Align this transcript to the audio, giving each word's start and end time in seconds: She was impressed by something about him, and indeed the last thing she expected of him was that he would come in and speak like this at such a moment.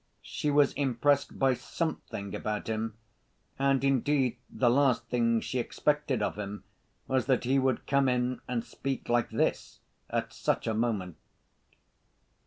She 0.23 0.49
was 0.49 0.73
impressed 0.73 1.37
by 1.37 1.53
something 1.53 2.33
about 2.33 2.65
him, 2.65 2.97
and 3.59 3.83
indeed 3.83 4.37
the 4.49 4.67
last 4.71 5.05
thing 5.09 5.41
she 5.41 5.59
expected 5.59 6.23
of 6.23 6.39
him 6.39 6.63
was 7.07 7.27
that 7.27 7.43
he 7.43 7.59
would 7.59 7.85
come 7.85 8.09
in 8.09 8.41
and 8.47 8.63
speak 8.63 9.09
like 9.09 9.29
this 9.29 9.79
at 10.09 10.33
such 10.33 10.65
a 10.65 10.73
moment. 10.73 11.17